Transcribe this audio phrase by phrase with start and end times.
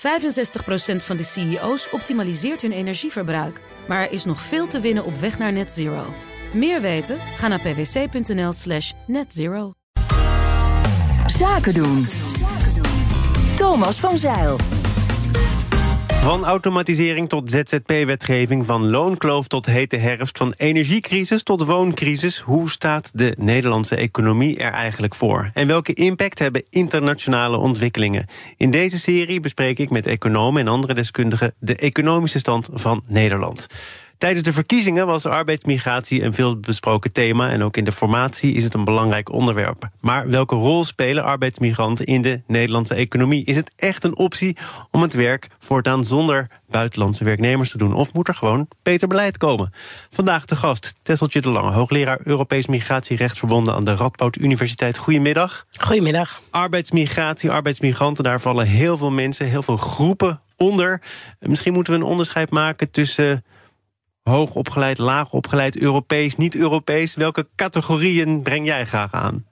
[0.00, 0.02] 65%
[0.96, 3.60] van de CEO's optimaliseert hun energieverbruik.
[3.88, 6.14] Maar er is nog veel te winnen op weg naar net zero.
[6.52, 7.18] Meer weten?
[7.36, 9.72] Ga naar pwc.nl slash netzero.
[11.26, 12.06] Zaken doen.
[13.56, 14.56] Thomas van Zeil.
[16.20, 22.38] Van automatisering tot ZZP-wetgeving, van loonkloof tot hete herfst, van energiecrisis tot wooncrisis.
[22.38, 25.50] Hoe staat de Nederlandse economie er eigenlijk voor?
[25.54, 28.26] En welke impact hebben internationale ontwikkelingen?
[28.56, 33.66] In deze serie bespreek ik met economen en andere deskundigen de economische stand van Nederland.
[34.20, 37.50] Tijdens de verkiezingen was arbeidsmigratie een veelbesproken thema...
[37.50, 39.88] en ook in de formatie is het een belangrijk onderwerp.
[40.00, 43.44] Maar welke rol spelen arbeidsmigranten in de Nederlandse economie?
[43.44, 44.56] Is het echt een optie
[44.90, 47.94] om het werk voortaan zonder buitenlandse werknemers te doen?
[47.94, 49.72] Of moet er gewoon beter beleid komen?
[50.10, 53.38] Vandaag de gast, Tesseltje de Lange, hoogleraar Europees Migratierecht...
[53.38, 54.98] verbonden aan de Radboud Universiteit.
[54.98, 55.66] Goedemiddag.
[55.78, 56.40] Goedemiddag.
[56.50, 59.46] Arbeidsmigratie, arbeidsmigranten, daar vallen heel veel mensen...
[59.46, 61.02] heel veel groepen onder.
[61.38, 63.44] Misschien moeten we een onderscheid maken tussen
[64.30, 67.14] hoog opgeleid, laag opgeleid, Europees, niet-Europees.
[67.14, 69.44] Welke categorieën breng jij graag aan?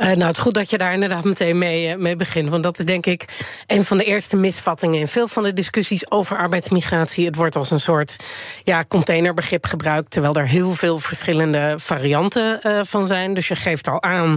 [0.00, 2.50] Uh, nou, het is goed dat je daar inderdaad meteen mee, uh, mee begint.
[2.50, 3.24] Want dat is denk ik
[3.66, 7.26] een van de eerste misvattingen in veel van de discussies over arbeidsmigratie.
[7.26, 8.16] Het wordt als een soort
[8.64, 13.34] ja, containerbegrip gebruikt, terwijl er heel veel verschillende varianten uh, van zijn.
[13.34, 14.36] Dus je geeft al aan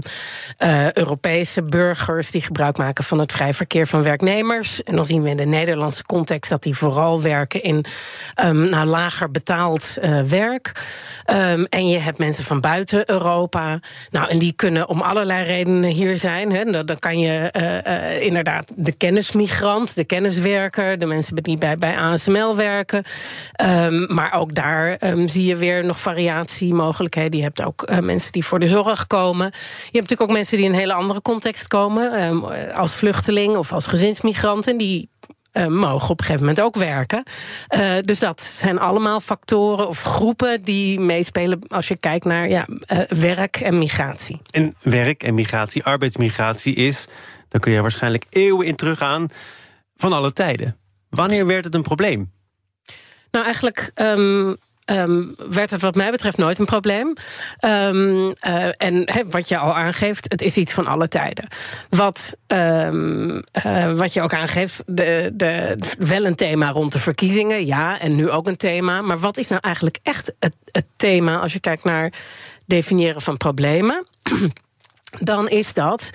[0.93, 4.83] Europese burgers die gebruik maken van het vrij verkeer van werknemers.
[4.83, 7.85] En dan zien we in de Nederlandse context dat die vooral werken in
[8.43, 10.71] um, nou, lager betaald werk.
[11.31, 13.79] Um, en je hebt mensen van buiten Europa.
[14.11, 15.51] Nou, en die kunnen om allerlei redenen
[15.85, 16.51] hier zijn.
[16.51, 16.83] Hè.
[16.85, 21.97] Dan kan je uh, uh, inderdaad de kennismigrant, de kenniswerker, de mensen die bij, bij
[21.97, 23.03] ASML werken.
[23.63, 27.37] Um, maar ook daar um, zie je weer nog variatiemogelijkheden.
[27.37, 29.45] Je hebt ook uh, mensen die voor de zorg komen.
[29.45, 29.51] Je
[29.81, 33.73] hebt natuurlijk ook mensen die in een hele andere context komen, um, als vluchteling of
[33.73, 34.67] als gezinsmigrant.
[34.67, 35.09] En die
[35.53, 37.23] uh, mogen op een gegeven moment ook werken.
[37.75, 42.67] Uh, dus dat zijn allemaal factoren of groepen die meespelen als je kijkt naar ja,
[42.67, 44.41] uh, werk en migratie.
[44.51, 47.07] En werk en migratie, arbeidsmigratie is,
[47.49, 49.27] daar kun je waarschijnlijk eeuwen in teruggaan,
[49.95, 50.77] van alle tijden.
[51.09, 52.31] Wanneer werd het een probleem?
[53.31, 53.91] Nou, eigenlijk.
[53.95, 57.13] Um, Um, werd het wat mij betreft nooit een probleem.
[57.65, 61.47] Um, uh, en wat je al aangeeft, het is iets van alle tijden.
[61.89, 67.65] Wat, um, uh, wat je ook aangeeft, de, de, wel een thema rond de verkiezingen,
[67.65, 69.01] ja, en nu ook een thema.
[69.01, 72.13] Maar wat is nou eigenlijk echt het, het thema als je kijkt naar
[72.65, 74.07] definiëren van problemen?
[75.19, 76.09] Dan is dat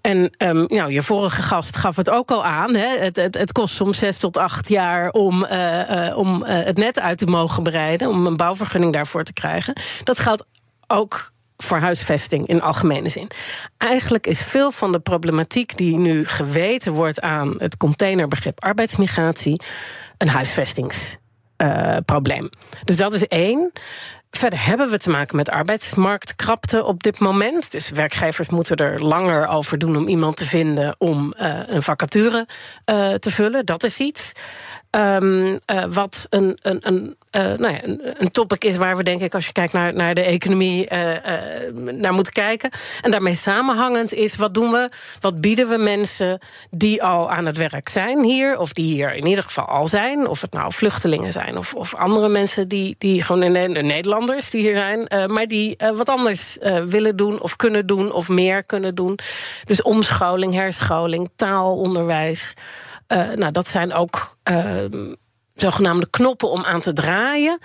[0.00, 0.30] en
[0.66, 2.74] nou, je vorige gast gaf het ook al aan.
[2.74, 2.98] Hè?
[2.98, 6.76] Het, het, het, kost soms zes tot acht jaar om, uh, uh, om uh, het
[6.76, 9.80] net uit te mogen breiden, om een bouwvergunning daarvoor te krijgen.
[10.04, 10.44] Dat geldt
[10.86, 13.30] ook voor huisvesting in algemene zin.
[13.78, 19.60] Eigenlijk is veel van de problematiek die nu geweten wordt aan het containerbegrip arbeidsmigratie
[20.18, 22.48] een huisvestingsprobleem.
[22.84, 23.72] dus dat is één.
[24.30, 27.70] Verder hebben we te maken met arbeidsmarktkrapte op dit moment.
[27.70, 32.46] Dus werkgevers moeten er langer over doen om iemand te vinden om uh, een vacature
[32.86, 33.66] uh, te vullen.
[33.66, 34.32] Dat is iets.
[34.90, 39.02] Um, uh, wat een, een, een, uh, nou ja, een, een, topic is waar we
[39.02, 41.12] denk ik, als je kijkt naar, naar de economie, uh,
[41.72, 42.70] naar moeten kijken.
[43.02, 44.90] En daarmee samenhangend is, wat doen we?
[45.20, 46.40] Wat bieden we mensen
[46.70, 50.26] die al aan het werk zijn hier, of die hier in ieder geval al zijn,
[50.26, 54.50] of het nou vluchtelingen zijn, of, of andere mensen die, die gewoon in de Nederlanders
[54.50, 58.94] die hier zijn, maar die wat anders willen doen, of kunnen doen, of meer kunnen
[58.94, 59.18] doen.
[59.64, 62.54] Dus omscholing, herscholing, taalonderwijs.
[63.12, 64.84] Uh, nou, dat zijn ook uh,
[65.54, 67.58] zogenaamde knoppen om aan te draaien.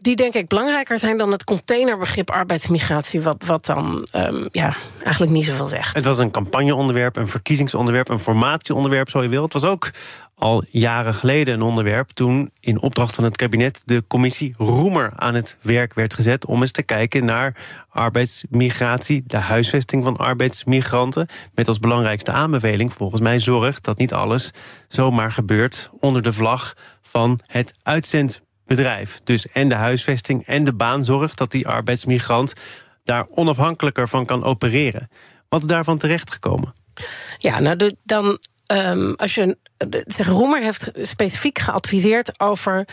[0.00, 5.32] Die denk ik belangrijker zijn dan het containerbegrip arbeidsmigratie, wat, wat dan um, ja, eigenlijk
[5.32, 5.94] niet zoveel zegt.
[5.94, 9.42] Het was een campagneonderwerp, een verkiezingsonderwerp, een formatieonderwerp, zo je wil.
[9.42, 9.90] Het was ook
[10.34, 15.34] al jaren geleden een onderwerp toen in opdracht van het kabinet de commissie Roemer aan
[15.34, 17.56] het werk werd gezet om eens te kijken naar
[17.88, 24.50] arbeidsmigratie, de huisvesting van arbeidsmigranten, met als belangrijkste aanbeveling volgens mij zorg dat niet alles
[24.88, 27.74] zomaar gebeurt onder de vlag van het
[28.70, 29.20] uitzendbedrijf.
[29.24, 32.52] Dus en de huisvesting en de baanzorg, dat die arbeidsmigrant
[33.04, 35.08] daar onafhankelijker van kan opereren.
[35.48, 36.72] Wat is daarvan terechtgekomen?
[37.38, 38.38] Ja, nou, dan
[38.72, 39.56] Um, als je,
[40.06, 42.84] zeg, Roemer heeft specifiek geadviseerd over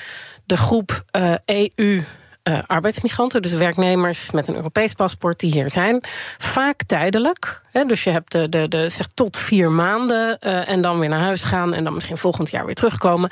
[0.46, 1.04] de groep
[1.46, 2.02] EU.
[2.44, 6.04] Uh, arbeidsmigranten, dus werknemers met een Europees paspoort die hier zijn.
[6.38, 7.62] Vaak tijdelijk.
[7.72, 11.10] Hè, dus je hebt de, de, de, zeg, tot vier maanden uh, en dan weer
[11.10, 13.30] naar huis gaan en dan misschien volgend jaar weer terugkomen.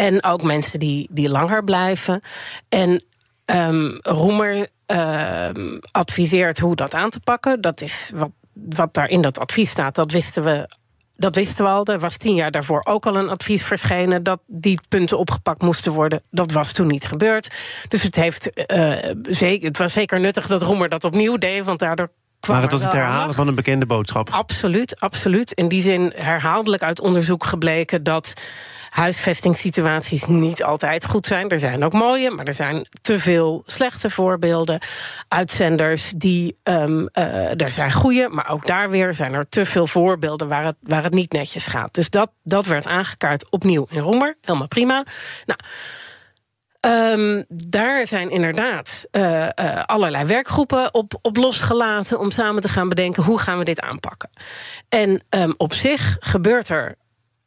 [0.00, 2.20] En ook mensen die, die langer blijven.
[2.68, 3.04] En
[3.44, 5.48] um, Roemer uh,
[5.90, 7.60] adviseert hoe dat aan te pakken.
[7.60, 10.68] Dat is wat, wat daar in dat advies staat, dat wisten we
[11.16, 11.84] dat wisten we al.
[11.84, 15.92] Er was tien jaar daarvoor ook al een advies verschenen dat die punten opgepakt moesten
[15.92, 16.22] worden.
[16.30, 17.54] Dat was toen niet gebeurd.
[17.88, 21.78] Dus het, heeft, uh, zeker, het was zeker nuttig dat Roemer dat opnieuw deed, want
[21.78, 22.10] daardoor
[22.48, 24.30] maar het was het herhalen van een bekende boodschap.
[24.30, 25.52] Absoluut, absoluut.
[25.52, 28.32] In die zin herhaaldelijk uit onderzoek gebleken dat
[28.90, 31.48] huisvestingssituaties niet altijd goed zijn.
[31.48, 34.80] Er zijn ook mooie, maar er zijn te veel slechte voorbeelden.
[35.28, 36.58] Uitzenders die.
[36.62, 40.64] Um, uh, er zijn goede, maar ook daar weer zijn er te veel voorbeelden waar
[40.64, 41.94] het, waar het niet netjes gaat.
[41.94, 44.36] Dus dat, dat werd aangekaart opnieuw in Roemer.
[44.40, 45.04] Helemaal prima.
[45.46, 45.58] Nou.
[46.86, 49.48] Um, daar zijn inderdaad uh, uh,
[49.86, 54.30] allerlei werkgroepen op, op losgelaten om samen te gaan bedenken hoe gaan we dit aanpakken.
[54.88, 56.94] En um, op zich gebeurt er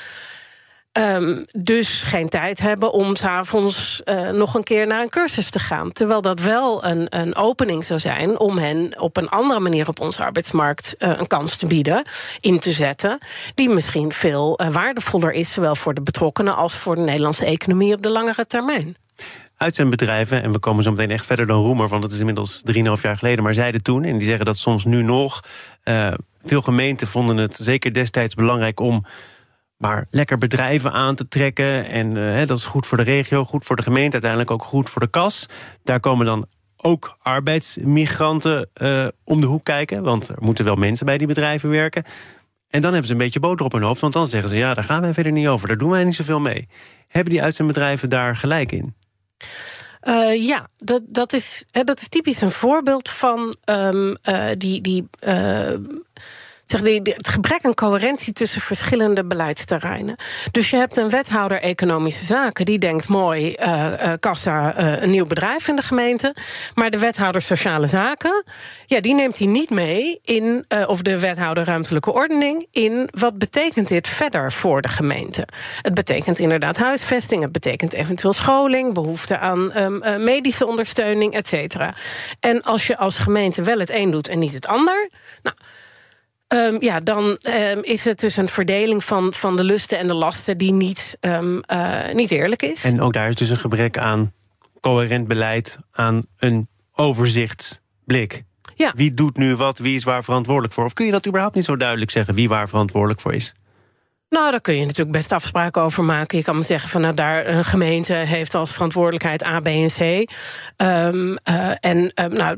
[0.97, 5.59] Um, dus geen tijd hebben om s'avonds uh, nog een keer naar een cursus te
[5.59, 5.91] gaan.
[5.91, 9.99] Terwijl dat wel een, een opening zou zijn om hen op een andere manier op
[9.99, 12.03] onze arbeidsmarkt uh, een kans te bieden,
[12.39, 13.17] in te zetten,
[13.55, 18.01] die misschien veel waardevoller is, zowel voor de betrokkenen als voor de Nederlandse economie op
[18.01, 18.95] de langere termijn
[19.63, 22.19] uit zijn bedrijven, en we komen zo meteen echt verder dan Roemer, want het is
[22.19, 25.43] inmiddels 3,5 jaar geleden, maar zeiden toen, en die zeggen dat soms nu nog,
[25.83, 26.13] uh,
[26.43, 29.05] veel gemeenten vonden het zeker destijds belangrijk om
[29.77, 31.85] maar lekker bedrijven aan te trekken.
[31.85, 34.89] En uh, dat is goed voor de regio, goed voor de gemeente, uiteindelijk ook goed
[34.89, 35.45] voor de kas.
[35.83, 36.45] Daar komen dan
[36.77, 40.03] ook arbeidsmigranten uh, om de hoek kijken.
[40.03, 42.03] Want er moeten wel mensen bij die bedrijven werken.
[42.69, 44.01] En dan hebben ze een beetje boter op hun hoofd.
[44.01, 45.67] Want dan zeggen ze, ja, daar gaan wij verder niet over.
[45.67, 46.67] Daar doen wij niet zoveel mee.
[47.07, 48.95] Hebben die uitzendbedrijven daar gelijk in?
[50.03, 55.07] Uh, ja, dat, dat, is, dat is typisch een voorbeeld van um, uh, die, die
[55.21, 55.73] uh,
[56.65, 60.15] zeg, het gebrek aan coherentie tussen verschillende beleidsterreinen.
[60.51, 65.09] Dus je hebt een wethouder economische zaken die denkt: mooi, uh, uh, kassa, uh, een
[65.09, 66.35] nieuw bedrijf in de gemeente.
[66.75, 68.43] Maar de wethouder sociale zaken,
[68.85, 73.87] ja, die neemt hij niet mee in, of de wethouder ruimtelijke ordening, in wat betekent
[73.87, 75.47] dit verder voor de gemeente.
[75.81, 81.93] Het betekent inderdaad huisvesting, het betekent eventueel scholing, behoefte aan um, medische ondersteuning, et cetera.
[82.39, 85.09] En als je als gemeente wel het een doet en niet het ander,
[85.41, 85.55] nou.
[86.53, 90.13] Um, ja, dan um, is het dus een verdeling van, van de lusten en de
[90.13, 92.83] lasten die niet, um, uh, niet eerlijk is.
[92.83, 94.33] En ook daar is dus een gebrek aan
[94.81, 98.43] coherent beleid, aan een overzichtsblik.
[98.75, 98.91] Ja.
[98.95, 100.85] Wie doet nu wat, wie is waar verantwoordelijk voor?
[100.85, 103.53] Of kun je dat überhaupt niet zo duidelijk zeggen, wie waar verantwoordelijk voor is?
[104.33, 106.37] Nou, daar kun je natuurlijk best afspraken over maken.
[106.37, 109.87] Je kan me zeggen van nou, daar een gemeente heeft als verantwoordelijkheid A, B en
[109.87, 109.99] C.
[110.77, 112.57] Um, uh, en um, nou,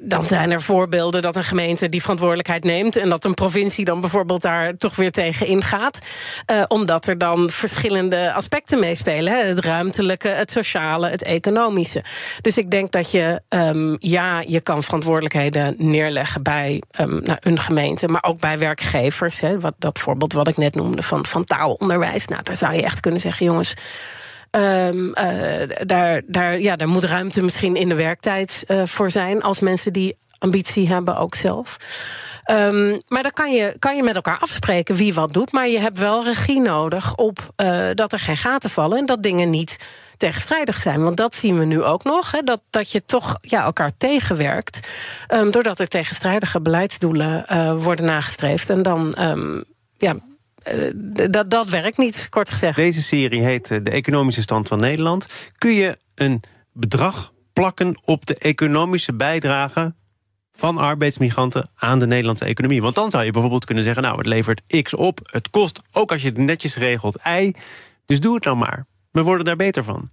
[0.00, 4.00] dan zijn er voorbeelden dat een gemeente die verantwoordelijkheid neemt en dat een provincie dan
[4.00, 5.98] bijvoorbeeld daar toch weer tegen ingaat.
[6.50, 12.04] Uh, omdat er dan verschillende aspecten meespelen: het ruimtelijke, het sociale, het economische.
[12.40, 18.08] Dus ik denk dat je, um, ja, je kan verantwoordelijkheden neerleggen bij nou, een gemeente,
[18.08, 19.42] maar ook bij werkgevers.
[19.60, 22.26] Wat, dat voorbeeld wat ik net noemde van, van taalonderwijs.
[22.26, 23.74] Nou, daar zou je echt kunnen zeggen, jongens.
[24.50, 29.42] Um, uh, daar, daar, ja, daar moet ruimte misschien in de werktijd uh, voor zijn.
[29.42, 31.76] Als mensen die ambitie hebben, ook zelf.
[32.50, 35.52] Um, maar dan kan je, kan je met elkaar afspreken wie wat doet.
[35.52, 39.22] Maar je hebt wel regie nodig op uh, dat er geen gaten vallen en dat
[39.22, 39.76] dingen niet
[40.16, 41.02] tegenstrijdig zijn.
[41.02, 42.30] Want dat zien we nu ook nog.
[42.30, 44.88] Hè, dat, dat je toch ja, elkaar tegenwerkt.
[45.34, 47.44] Um, doordat er tegenstrijdige beleidsdoelen
[47.82, 48.70] worden nagestreefd.
[48.70, 49.14] En dan
[49.98, 50.14] ja,
[51.30, 52.76] dat, dat werkt niet, kort gezegd.
[52.76, 55.26] Deze serie heet eh, De Economische Stand van Nederland.
[55.58, 59.94] Kun je een bedrag plakken op de economische bijdrage
[60.52, 62.82] van arbeidsmigranten aan de Nederlandse economie?
[62.82, 65.20] Want dan zou je bijvoorbeeld kunnen zeggen: Nou, het levert X op.
[65.22, 67.54] Het kost, ook als je het netjes regelt, Y.
[68.06, 68.86] Dus doe het nou maar.
[69.10, 70.10] We worden daar beter van.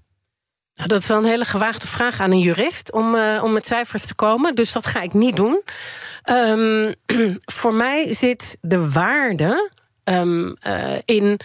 [0.77, 3.65] Nou, dat is wel een hele gewaagde vraag aan een jurist om, uh, om met
[3.65, 4.55] cijfers te komen.
[4.55, 5.61] Dus dat ga ik niet doen.
[6.29, 6.93] Um,
[7.59, 9.71] voor mij zit de waarde
[10.09, 10.53] um,
[11.05, 11.39] in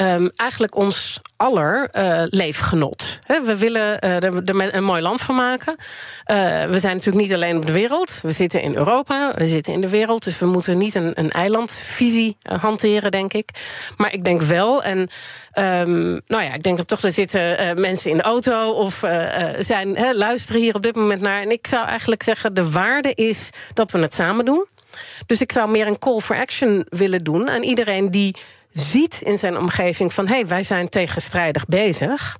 [0.00, 3.18] um, eigenlijk ons aller uh, leefgenot.
[3.26, 5.76] we willen uh, er een mooi land van maken.
[6.70, 8.20] We zijn natuurlijk niet alleen op de wereld.
[8.22, 10.24] We zitten in Europa, we zitten in de wereld.
[10.24, 13.50] Dus we moeten niet een, een eilandvisie hanteren, denk ik.
[13.96, 18.10] Maar ik denk wel, en um, nou ja, ik denk dat toch er zitten mensen
[18.10, 19.04] in de auto of
[19.58, 21.42] zijn, luisteren hier op dit moment naar.
[21.42, 24.66] En ik zou eigenlijk zeggen, de waarde is dat we het samen doen.
[25.26, 28.36] Dus ik zou meer een call for action willen doen aan iedereen die
[28.72, 32.38] ziet in zijn omgeving van hé, hey, wij zijn tegenstrijdig bezig.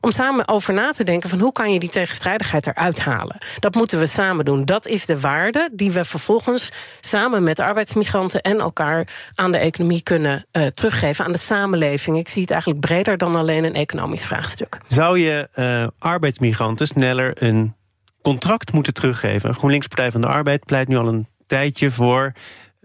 [0.00, 3.38] Om samen over na te denken van hoe kan je die tegenstrijdigheid eruit halen.
[3.58, 4.64] Dat moeten we samen doen.
[4.64, 10.02] Dat is de waarde die we vervolgens samen met arbeidsmigranten en elkaar aan de economie
[10.02, 12.18] kunnen uh, teruggeven, aan de samenleving.
[12.18, 14.78] Ik zie het eigenlijk breder dan alleen een economisch vraagstuk.
[14.86, 17.74] Zou je uh, arbeidsmigranten sneller een
[18.22, 19.54] contract moeten teruggeven?
[19.54, 22.32] GroenLinks Partij van de Arbeid pleit nu al een tijdje voor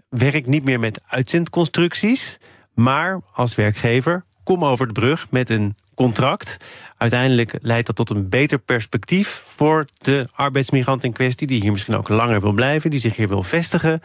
[0.08, 2.38] werk niet meer met uitzendconstructies.
[2.74, 6.56] Maar als werkgever, kom over de brug met een contract.
[6.96, 11.96] Uiteindelijk leidt dat tot een beter perspectief voor de arbeidsmigrant in kwestie, die hier misschien
[11.96, 14.02] ook langer wil blijven, die zich hier wil vestigen.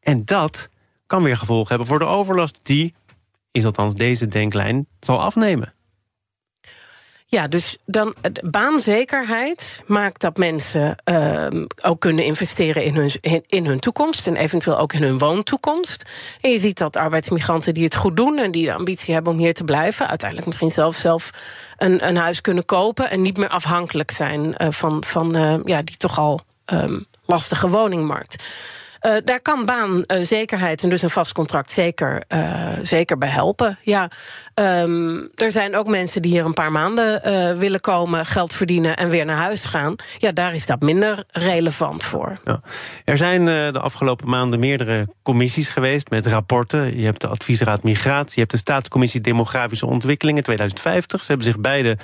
[0.00, 0.68] En dat
[1.06, 2.94] kan weer gevolgen hebben voor de overlast, die,
[3.50, 5.74] is althans deze denklijn, zal afnemen.
[7.30, 11.46] Ja, dus dan baanzekerheid maakt dat mensen uh,
[11.82, 13.10] ook kunnen investeren in hun,
[13.46, 16.04] in, hun toekomst en eventueel ook in hun woontoekomst.
[16.40, 19.38] En je ziet dat arbeidsmigranten die het goed doen en die de ambitie hebben om
[19.38, 21.30] hier te blijven, uiteindelijk misschien zelf zelf
[21.76, 25.82] een, een huis kunnen kopen en niet meer afhankelijk zijn uh, van, van uh, ja,
[25.82, 26.40] die toch al
[26.72, 28.44] um, lastige woningmarkt.
[29.06, 33.78] Uh, daar kan baanzekerheid en dus een vast contract zeker, uh, zeker bij helpen.
[33.82, 34.10] Ja,
[34.54, 38.96] um, er zijn ook mensen die hier een paar maanden uh, willen komen, geld verdienen
[38.96, 39.96] en weer naar huis gaan.
[40.18, 42.40] Ja, daar is dat minder relevant voor.
[42.44, 42.60] Ja.
[43.04, 46.98] Er zijn de afgelopen maanden meerdere commissies geweest met rapporten.
[46.98, 51.20] Je hebt de Adviesraad Migratie, je hebt de Staatscommissie Demografische Ontwikkelingen 2050.
[51.20, 51.98] Ze hebben zich beide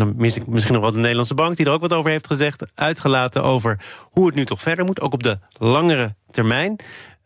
[0.00, 1.56] en dan mis ik misschien nog wat de Nederlandse bank...
[1.56, 5.00] die er ook wat over heeft gezegd, uitgelaten over hoe het nu toch verder moet.
[5.00, 6.76] Ook op de langere termijn.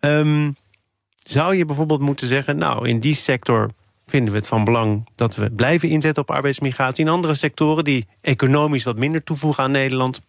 [0.01, 0.57] Um,
[1.19, 2.57] zou je bijvoorbeeld moeten zeggen...
[2.57, 3.71] nou, in die sector
[4.07, 7.05] vinden we het van belang dat we blijven inzetten op arbeidsmigratie.
[7.05, 10.21] In andere sectoren die economisch wat minder toevoegen aan Nederland...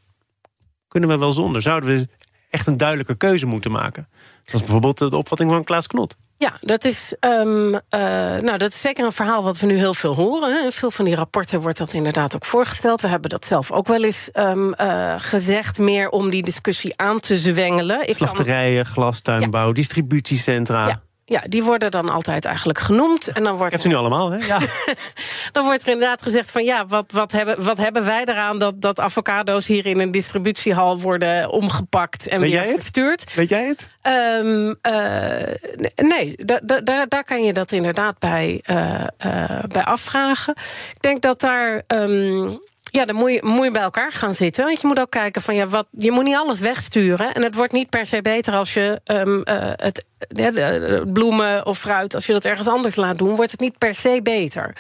[0.88, 1.62] kunnen we wel zonder.
[1.62, 2.08] Zouden we
[2.52, 4.08] echt een duidelijke keuze moeten maken?
[4.44, 6.18] Dat is bijvoorbeeld de opvatting van Klaas Knot.
[6.38, 7.80] Ja, dat is, um, uh,
[8.40, 10.64] nou, dat is zeker een verhaal wat we nu heel veel horen.
[10.64, 13.02] In veel van die rapporten wordt dat inderdaad ook voorgesteld.
[13.02, 17.20] We hebben dat zelf ook wel eens um, uh, gezegd, meer om die discussie aan
[17.20, 18.16] te zwengelen.
[18.16, 19.74] Slachterijen, glastuinbouw, ja.
[19.74, 20.88] distributiecentra.
[20.88, 21.02] Ja.
[21.32, 23.28] Ja, die worden dan altijd eigenlijk genoemd.
[23.28, 24.46] En dan wordt Heeft u nu allemaal, hè?
[24.46, 24.60] Ja.
[25.52, 28.82] dan wordt er inderdaad gezegd van ja, wat, wat, hebben, wat hebben wij eraan dat,
[28.82, 33.34] dat avocado's hier in een distributiehal worden omgepakt en Weet weer verstuurd?
[33.34, 33.88] Weet jij het?
[34.44, 34.74] Um, uh,
[35.96, 40.54] nee, daar daar kan je dat inderdaad bij, uh, uh, bij afvragen.
[40.96, 41.84] Ik denk dat daar.
[41.88, 44.66] Um, ja, dan moet je, moet je bij elkaar gaan zitten.
[44.66, 47.34] Want je moet ook kijken van ja, wat, je moet niet alles wegsturen.
[47.34, 50.06] En het wordt niet per se beter als je um, uh, het
[51.14, 54.20] bloemen of fruit, als je dat ergens anders laat doen, wordt het niet per se
[54.24, 54.76] beter.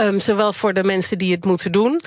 [0.00, 2.00] Um, zowel voor de mensen die het moeten doen,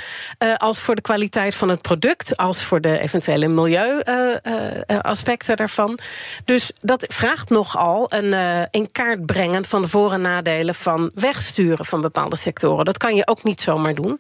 [0.44, 5.56] uh, als voor de kwaliteit van het product, als voor de eventuele milieuaspecten uh, uh,
[5.56, 6.00] daarvan.
[6.46, 11.86] Dus dat vraagt nogal een in kaart brengen van de voor- en nadelen van wegsturen
[11.86, 12.86] van bepaalde sectoren.
[12.86, 14.18] Dat kan je ook niet zomaar doen.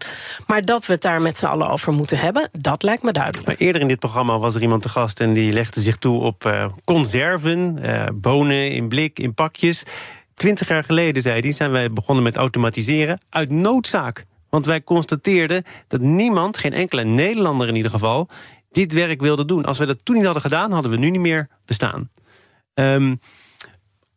[0.47, 3.59] Maar dat we het daar met z'n allen over moeten hebben, dat lijkt me duidelijk.
[3.59, 6.69] Eerder in dit programma was er iemand te gast en die legde zich toe op
[6.85, 7.79] conserven,
[8.21, 9.83] bonen in blik, in pakjes.
[10.33, 14.25] Twintig jaar geleden, zei hij, zijn wij begonnen met automatiseren uit noodzaak.
[14.49, 18.29] Want wij constateerden dat niemand, geen enkele Nederlander in ieder geval...
[18.71, 19.65] dit werk wilde doen.
[19.65, 22.09] Als we dat toen niet hadden gedaan, hadden we nu niet meer bestaan.
[22.73, 23.19] Um,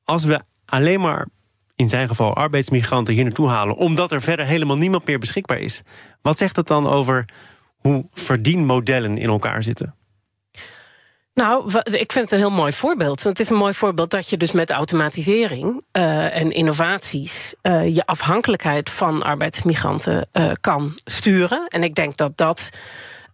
[0.04, 1.28] als we alleen maar
[1.76, 3.76] in zijn geval arbeidsmigranten hier naartoe halen...
[3.76, 5.82] omdat er verder helemaal niemand meer beschikbaar is...
[6.22, 7.25] wat zegt dat dan over
[7.76, 9.94] hoe verdienmodellen in elkaar zitten?
[11.40, 13.23] Nou, ik vind het een heel mooi voorbeeld.
[13.23, 18.06] Het is een mooi voorbeeld dat je dus met automatisering uh, en innovaties uh, je
[18.06, 21.66] afhankelijkheid van arbeidsmigranten uh, kan sturen.
[21.68, 22.70] En ik denk dat dat.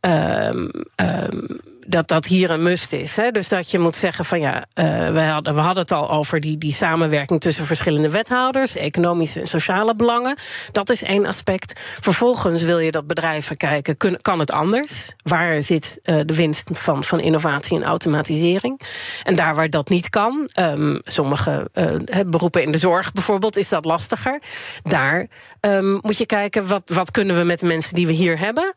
[0.00, 3.16] Um, um, dat dat hier een must is.
[3.16, 3.30] Hè?
[3.30, 6.40] Dus dat je moet zeggen van ja, uh, we, hadden, we hadden het al over
[6.40, 10.36] die, die samenwerking tussen verschillende wethouders, economische en sociale belangen.
[10.72, 11.80] Dat is één aspect.
[12.00, 15.14] Vervolgens wil je dat bedrijven kijken, kan het anders?
[15.22, 18.80] Waar zit uh, de winst van, van innovatie en automatisering?
[19.22, 23.68] En daar waar dat niet kan, um, sommige uh, beroepen in de zorg bijvoorbeeld, is
[23.68, 24.40] dat lastiger.
[24.82, 25.26] Daar
[25.60, 28.74] um, moet je kijken, wat, wat kunnen we met de mensen die we hier hebben?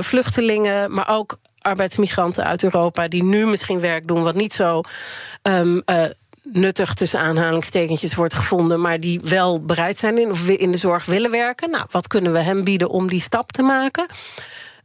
[0.00, 4.80] vluchtelingen, maar ook arbeidsmigranten uit Europa die nu misschien werk doen wat niet zo
[5.42, 6.04] um, uh,
[6.42, 11.04] nuttig tussen aanhalingstekentjes wordt gevonden, maar die wel bereid zijn in, of in de zorg
[11.04, 11.70] willen werken.
[11.70, 14.06] Nou, wat kunnen we hem bieden om die stap te maken?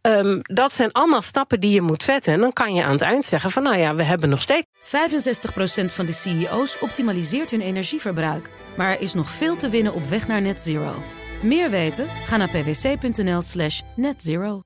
[0.02, 2.34] Um, dat zijn allemaal stappen die je moet zetten.
[2.34, 4.66] En dan kan je aan het eind zeggen van nou ja, we hebben nog steeds.
[4.84, 8.50] 65% van de CEO's optimaliseert hun energieverbruik.
[8.78, 11.04] Maar er is nog veel te winnen op weg naar net zero.
[11.42, 12.08] Meer weten?
[12.26, 14.64] Ga naar pwc.nl slash netzero.